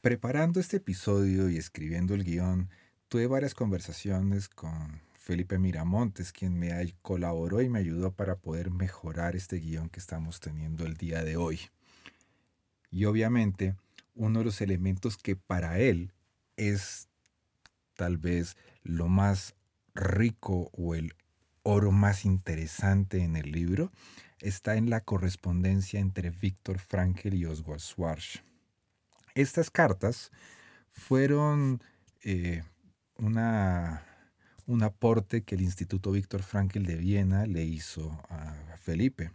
[0.00, 2.68] Preparando este episodio y escribiendo el guion,
[3.08, 9.34] tuve varias conversaciones con Felipe Miramontes, quien me colaboró y me ayudó para poder mejorar
[9.34, 11.58] este guion que estamos teniendo el día de hoy.
[12.92, 13.74] Y obviamente,
[14.14, 16.12] uno de los elementos que para él
[16.56, 17.08] es
[17.94, 19.54] tal vez lo más
[19.94, 21.14] rico o el
[21.64, 23.90] oro más interesante en el libro
[24.40, 28.42] está en la correspondencia entre Víctor Frankl y Oswald Schwarz.
[29.34, 30.30] Estas cartas
[30.92, 31.82] fueron
[32.22, 32.62] eh,
[33.18, 34.04] una,
[34.66, 39.30] un aporte que el Instituto Víctor Frankl de Viena le hizo a Felipe.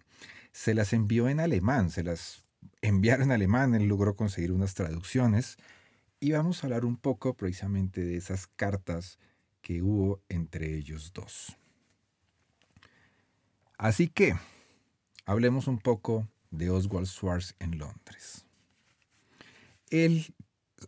[0.51, 2.43] Se las envió en alemán, se las
[2.81, 5.57] enviaron en alemán, él logró conseguir unas traducciones
[6.19, 9.17] y vamos a hablar un poco precisamente de esas cartas
[9.61, 11.57] que hubo entre ellos dos.
[13.77, 14.35] Así que
[15.25, 18.45] hablemos un poco de Oswald Schwartz en Londres.
[19.89, 20.33] Él,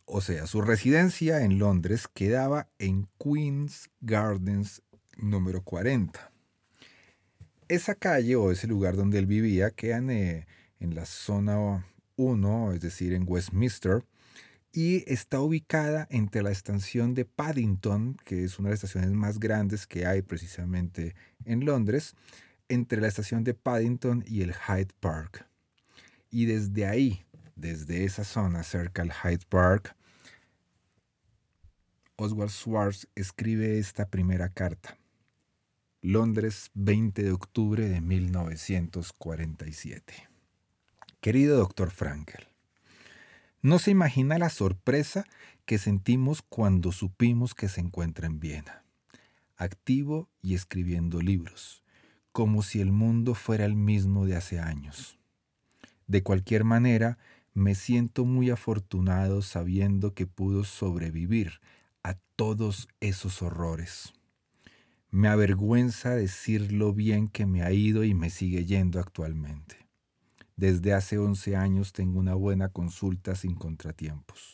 [0.06, 4.82] o sea, su residencia en Londres quedaba en Queen's Gardens
[5.18, 6.32] número 40.
[7.68, 10.48] Esa calle o ese lugar donde él vivía queda en, eh,
[10.80, 11.86] en la zona
[12.18, 14.06] 1, es decir, en Westminster,
[14.72, 19.40] y está ubicada entre la estación de Paddington, que es una de las estaciones más
[19.40, 21.16] grandes que hay precisamente
[21.46, 22.16] en Londres,
[22.74, 25.48] entre la estación de Paddington y el Hyde Park.
[26.30, 27.24] Y desde ahí,
[27.56, 29.96] desde esa zona cerca al Hyde Park,
[32.16, 34.98] Oswald Schwartz escribe esta primera carta.
[36.02, 40.28] Londres, 20 de octubre de 1947.
[41.22, 42.50] Querido doctor Frankel,
[43.62, 45.24] no se imagina la sorpresa
[45.66, 48.84] que sentimos cuando supimos que se encuentra en Viena,
[49.56, 51.83] activo y escribiendo libros,
[52.34, 55.18] como si el mundo fuera el mismo de hace años.
[56.08, 57.18] De cualquier manera,
[57.54, 61.62] me siento muy afortunado sabiendo que pudo sobrevivir
[62.02, 64.14] a todos esos horrores.
[65.12, 69.78] Me avergüenza decir lo bien que me ha ido y me sigue yendo actualmente.
[70.56, 74.54] Desde hace 11 años tengo una buena consulta sin contratiempos.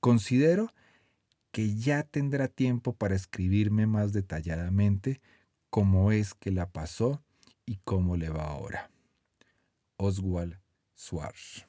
[0.00, 0.72] Considero
[1.52, 5.20] que ya tendrá tiempo para escribirme más detalladamente
[5.74, 7.20] cómo es que la pasó
[7.66, 8.92] y cómo le va ahora.
[9.96, 10.60] Oswald
[10.96, 11.66] Schwarz.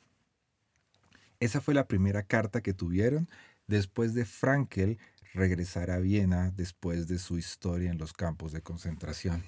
[1.40, 3.28] Esa fue la primera carta que tuvieron
[3.66, 5.00] después de Frankel
[5.34, 9.44] regresar a Viena después de su historia en los campos de concentración.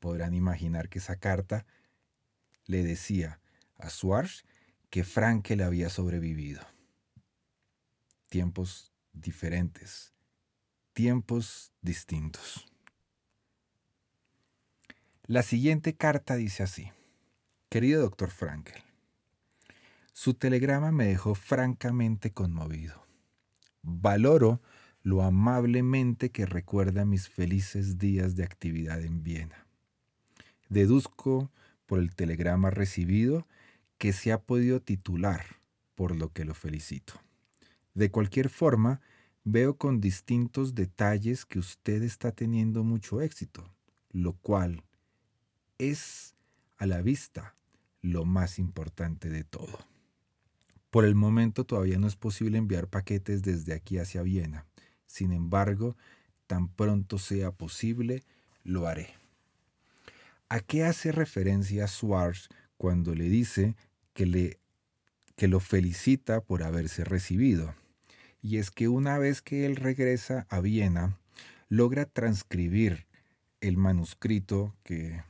[0.00, 1.64] Podrán imaginar que esa carta
[2.66, 3.38] le decía
[3.78, 4.42] a Schwarz
[4.90, 6.60] que Frankel había sobrevivido.
[8.30, 10.12] Tiempos diferentes,
[10.92, 12.69] tiempos distintos.
[15.30, 16.90] La siguiente carta dice así,
[17.68, 18.82] querido doctor Frankel,
[20.12, 23.06] su telegrama me dejó francamente conmovido.
[23.82, 24.60] Valoro
[25.04, 29.68] lo amablemente que recuerda mis felices días de actividad en Viena.
[30.68, 31.52] Deduzco
[31.86, 33.46] por el telegrama recibido
[33.98, 35.44] que se ha podido titular,
[35.94, 37.12] por lo que lo felicito.
[37.94, 39.00] De cualquier forma,
[39.44, 43.72] veo con distintos detalles que usted está teniendo mucho éxito,
[44.10, 44.82] lo cual
[45.80, 46.36] es
[46.76, 47.54] a la vista
[48.02, 49.78] lo más importante de todo.
[50.90, 54.66] Por el momento todavía no es posible enviar paquetes desde aquí hacia Viena.
[55.06, 55.96] Sin embargo,
[56.46, 58.22] tan pronto sea posible,
[58.62, 59.14] lo haré.
[60.48, 63.76] ¿A qué hace referencia Schwartz cuando le dice
[64.12, 64.58] que, le,
[65.36, 67.74] que lo felicita por haberse recibido?
[68.42, 71.18] Y es que una vez que él regresa a Viena,
[71.68, 73.06] logra transcribir
[73.60, 75.22] el manuscrito que,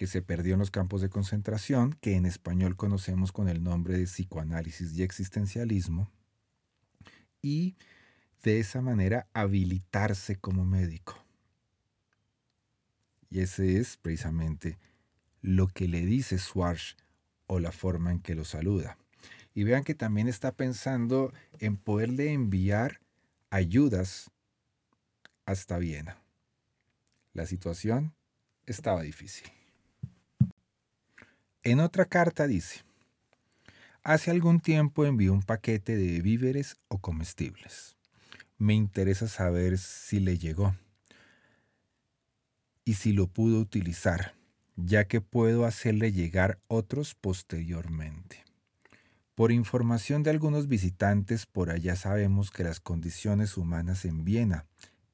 [0.00, 3.98] que se perdió en los campos de concentración, que en español conocemos con el nombre
[3.98, 6.10] de psicoanálisis y existencialismo,
[7.42, 7.76] y
[8.42, 11.22] de esa manera habilitarse como médico.
[13.28, 14.78] Y ese es precisamente
[15.42, 16.96] lo que le dice Schwarz
[17.46, 18.96] o la forma en que lo saluda.
[19.52, 23.02] Y vean que también está pensando en poderle enviar
[23.50, 24.30] ayudas
[25.44, 26.22] hasta Viena.
[27.34, 28.14] La situación
[28.64, 29.59] estaba difícil.
[31.62, 32.84] En otra carta dice,
[34.02, 37.96] hace algún tiempo envió un paquete de víveres o comestibles.
[38.56, 40.74] Me interesa saber si le llegó
[42.86, 44.34] y si lo pudo utilizar,
[44.76, 48.42] ya que puedo hacerle llegar otros posteriormente.
[49.34, 54.64] Por información de algunos visitantes por allá sabemos que las condiciones humanas en Viena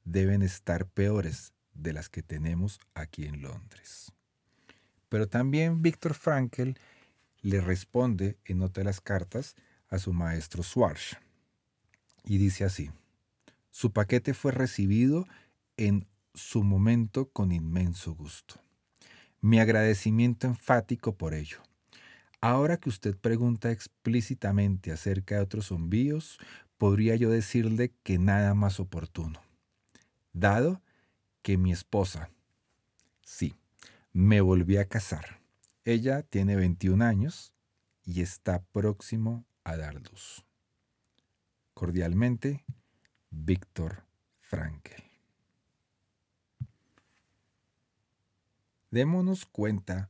[0.05, 4.13] deben estar peores de las que tenemos aquí en Londres.
[5.09, 6.73] Pero también Víctor Frankl
[7.43, 9.55] le responde en otra de las cartas
[9.89, 11.17] a su maestro Schwarz
[12.25, 12.91] y dice así,
[13.71, 15.27] su paquete fue recibido
[15.77, 18.61] en su momento con inmenso gusto.
[19.41, 21.59] Mi agradecimiento enfático por ello.
[22.41, 26.39] Ahora que usted pregunta explícitamente acerca de otros envíos,
[26.79, 29.41] podría yo decirle que nada más oportuno.
[30.33, 30.83] Dado
[31.43, 32.31] que mi esposa,
[33.27, 33.57] Sí,
[34.17, 35.43] me volví a casar.
[35.85, 37.53] Ella tiene 21 años
[38.03, 40.43] y está próximo a dar luz.
[41.75, 42.65] Cordialmente,
[43.29, 44.05] Víctor
[44.41, 45.05] Frankel.
[48.91, 50.09] Démonos cuenta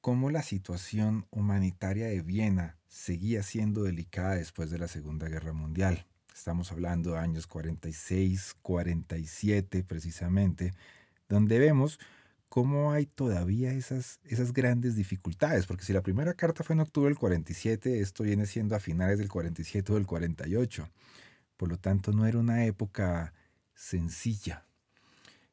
[0.00, 6.08] cómo la situación humanitaria de Viena seguía siendo delicada después de la Segunda Guerra Mundial.
[6.34, 10.74] Estamos hablando de años 46, 47 precisamente,
[11.28, 12.00] donde vemos
[12.54, 17.08] cómo hay todavía esas, esas grandes dificultades, porque si la primera carta fue en octubre
[17.08, 20.88] del 47, esto viene siendo a finales del 47 o del 48.
[21.56, 23.34] Por lo tanto, no era una época
[23.74, 24.64] sencilla.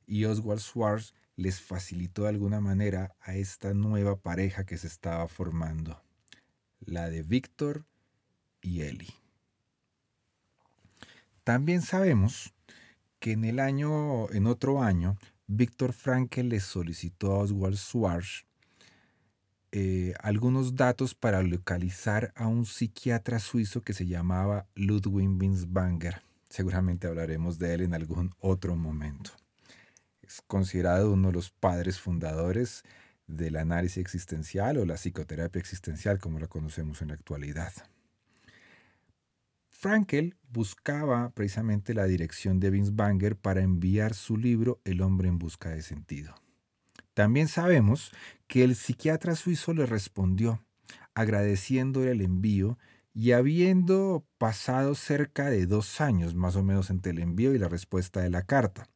[0.05, 5.27] Y Oswald Schwartz les facilitó de alguna manera a esta nueva pareja que se estaba
[5.27, 6.03] formando,
[6.81, 7.83] la de Víctor
[8.61, 9.09] y Eli.
[11.43, 12.53] También sabemos
[13.17, 15.17] que en el año, en otro año,
[15.53, 18.45] Víctor Frankel le solicitó a Oswald Schwartz
[19.73, 26.21] eh, algunos datos para localizar a un psiquiatra suizo que se llamaba Ludwig Binswanger.
[26.47, 29.31] Seguramente hablaremos de él en algún otro momento.
[30.21, 32.83] Es considerado uno de los padres fundadores
[33.27, 37.73] del análisis existencial o la psicoterapia existencial como la conocemos en la actualidad.
[39.81, 45.69] Frankel buscaba precisamente la dirección de Binswanger para enviar su libro El hombre en busca
[45.69, 46.35] de sentido.
[47.15, 48.11] También sabemos
[48.45, 50.63] que el psiquiatra suizo le respondió
[51.15, 52.77] agradeciéndole el envío
[53.15, 57.67] y habiendo pasado cerca de dos años más o menos entre el envío y la
[57.67, 58.87] respuesta de la carta,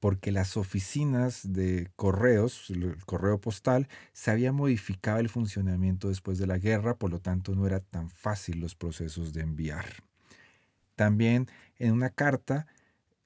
[0.00, 6.48] porque las oficinas de correos, el correo postal, se había modificado el funcionamiento después de
[6.48, 10.07] la guerra, por lo tanto no era tan fácil los procesos de enviar.
[10.98, 11.46] También
[11.76, 12.66] en una carta,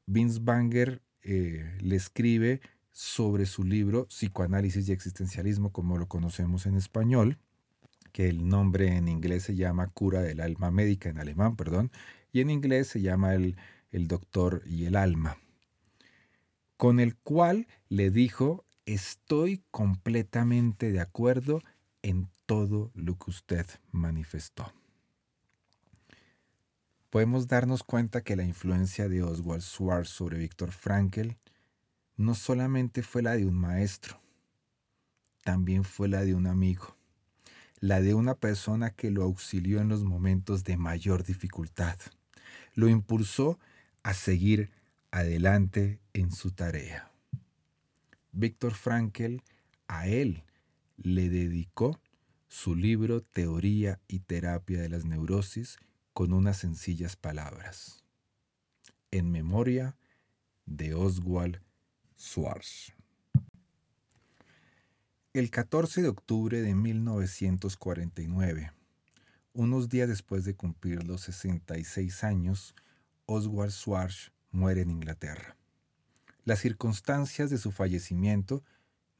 [0.05, 2.61] Vince Banger eh, le escribe
[2.91, 7.39] sobre su libro Psicoanálisis y Existencialismo, como lo conocemos en español,
[8.13, 11.91] que el nombre en inglés se llama Cura del Alma Médica, en alemán, perdón,
[12.31, 13.57] y en inglés se llama el,
[13.91, 15.39] el Doctor y el Alma,
[16.77, 21.63] con el cual le dijo, estoy completamente de acuerdo
[22.03, 24.75] en todo lo que usted manifestó
[27.13, 31.37] podemos darnos cuenta que la influencia de Oswald Schwartz sobre Víctor Frankel
[32.17, 34.19] no solamente fue la de un maestro,
[35.45, 36.97] también fue la de un amigo,
[37.81, 41.99] la de una persona que lo auxilió en los momentos de mayor dificultad,
[42.75, 43.59] lo impulsó
[44.03, 44.71] a seguir
[45.11, 47.13] adelante en su tarea.
[48.33, 49.43] Víctor Frankel
[49.87, 50.45] a él
[50.97, 52.01] le dedicó
[52.49, 55.79] su libro Teoría y Terapia de las Neurosis
[56.13, 58.05] con unas sencillas palabras.
[59.11, 59.97] En memoria
[60.67, 61.61] de Oswald
[62.19, 62.93] Schwartz.
[65.33, 68.73] El 14 de octubre de 1949,
[69.55, 72.75] unos días después de cumplir los 66 años,
[73.27, 75.57] Oswald Schwartz muere en Inglaterra.
[76.45, 78.63] Las circunstancias de su fallecimiento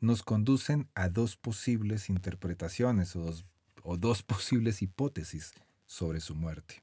[0.01, 3.47] nos conducen a dos posibles interpretaciones o dos,
[3.83, 5.55] o dos posibles hipótesis
[5.93, 6.83] sobre su muerte.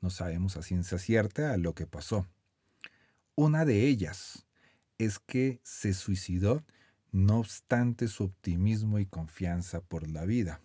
[0.00, 2.26] No sabemos a ciencia cierta lo que pasó.
[3.36, 4.46] Una de ellas
[4.98, 6.64] es que se suicidó
[7.12, 10.60] no obstante su optimismo y confianza por la vida,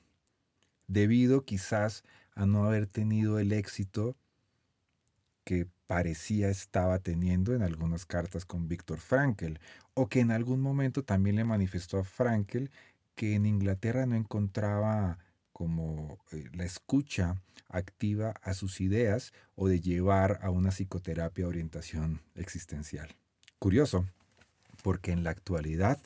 [0.88, 4.18] debido quizás a no haber tenido el éxito
[5.44, 9.60] que parecía estaba teniendo en algunas cartas con Víctor Frankel,
[9.94, 12.72] o que en algún momento también le manifestó a Frankel
[13.14, 15.20] que en Inglaterra no encontraba
[15.64, 22.22] como eh, la escucha activa a sus ideas o de llevar a una psicoterapia orientación
[22.36, 23.16] existencial.
[23.60, 24.06] Curioso,
[24.84, 26.02] porque en la actualidad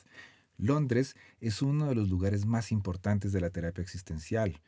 [0.58, 4.60] Londres es uno de los lugares más importantes de la terapia existencial.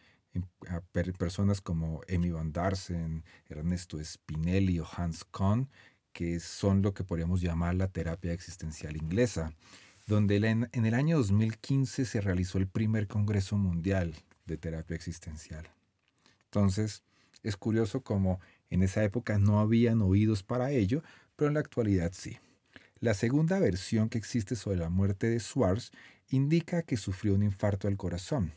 [1.16, 5.70] Personas como Amy Van Darsen, Ernesto Spinelli o Hans Kohn,
[6.12, 9.52] que son lo que podríamos llamar la terapia existencial inglesa,
[10.08, 10.36] donde
[10.72, 14.16] en el año 2015 se realizó el primer Congreso Mundial
[14.46, 15.68] de terapia existencial.
[16.44, 17.02] Entonces,
[17.42, 21.02] es curioso como en esa época no habían oídos para ello,
[21.36, 22.38] pero en la actualidad sí.
[22.98, 25.90] La segunda versión que existe sobre la muerte de Schwartz
[26.28, 28.52] indica que sufrió un infarto al corazón,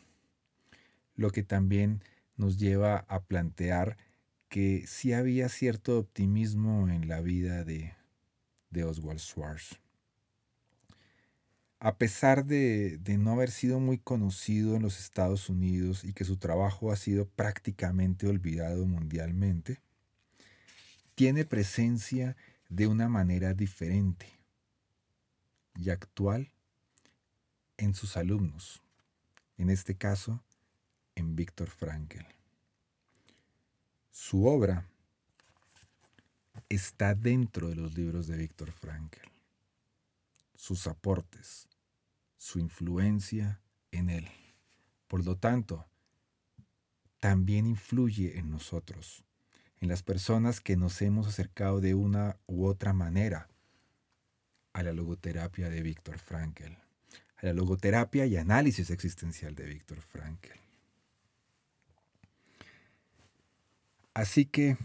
[1.16, 2.04] lo que también
[2.36, 3.98] nos lleva a plantear
[4.50, 7.94] que sí había cierto optimismo en la vida de,
[8.70, 9.83] de Oswald Schwartz
[11.84, 16.38] a pesar de, no haber sido muy conocido en los Estados Unidos y que su
[16.38, 19.82] trabajo ha sido prácticamente olvidado mundialmente,
[21.14, 22.38] tiene presencia
[22.70, 24.28] de una manera diferente
[25.76, 26.54] y actual
[27.76, 28.82] en sus alumnos,
[29.58, 30.42] en este caso
[31.16, 32.24] en Víctor Frankl.
[34.10, 34.88] Su obra
[36.70, 39.20] está dentro de los libros de Víctor Frankl.
[40.56, 41.68] Sus aportes,
[42.44, 44.28] su influencia en él.
[45.08, 45.88] Por lo tanto,
[47.22, 49.24] también influye en nosotros,
[49.80, 53.48] en las personas que nos hemos acercado de una u otra manera
[54.74, 56.74] a la logoterapia de Víctor Frankl,
[57.38, 60.60] a la logoterapia y análisis existencial de Víctor Frankl.
[64.14, 64.76] Así que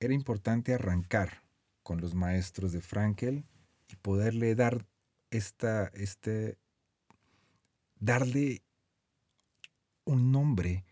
[0.00, 1.44] era importante arrancar
[1.84, 3.44] con los maestros de Frankel
[3.88, 4.86] y poderle dar
[5.30, 6.58] esta, este,
[7.98, 8.62] darle
[10.04, 10.84] un nombre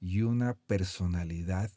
[0.00, 1.70] y una personalidad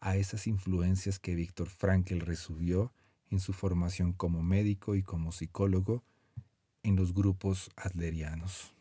[0.00, 2.92] a esas influencias que Víctor Frankl recibió
[3.30, 6.02] en su formación como médico y como psicólogo
[6.82, 8.74] en los grupos adlerianos.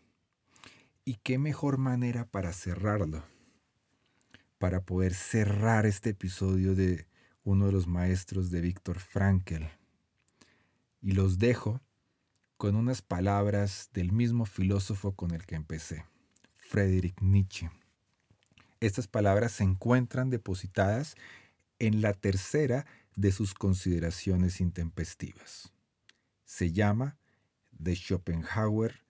[1.05, 3.23] ¿Y qué mejor manera para cerrarlo?
[4.57, 7.07] Para poder cerrar este episodio de
[7.43, 9.63] uno de los maestros de Víctor Frankl.
[11.01, 11.81] Y los dejo
[12.59, 16.03] con unas palabras del mismo filósofo con el que empecé,
[16.57, 17.71] Friedrich Nietzsche.
[18.81, 21.15] Estas palabras se encuentran depositadas
[21.79, 22.85] en la tercera
[23.15, 25.71] de sus consideraciones intempestivas.
[26.43, 27.17] Se llama
[27.71, 29.05] de Schopenhauer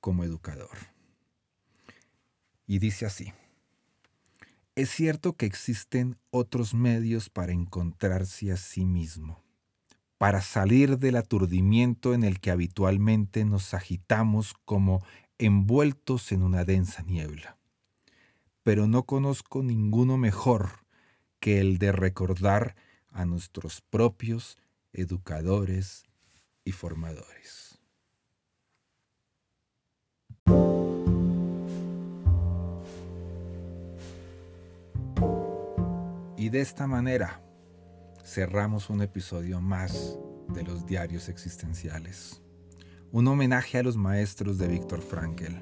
[0.00, 0.76] como educador.
[2.66, 3.32] Y dice así.
[4.74, 9.42] Es cierto que existen otros medios para encontrarse a sí mismo,
[10.20, 15.02] para salir del aturdimiento en el que habitualmente nos agitamos como
[15.38, 17.56] envueltos en una densa niebla.
[18.62, 20.84] Pero no conozco ninguno mejor
[21.38, 22.76] que el de recordar
[23.08, 24.58] a nuestros propios
[24.92, 26.04] educadores
[26.66, 27.80] y formadores.
[36.36, 37.40] Y de esta manera
[38.30, 40.16] cerramos un episodio más
[40.54, 42.40] de los diarios existenciales.
[43.10, 45.52] Un homenaje a los maestros de Víctor Frankl.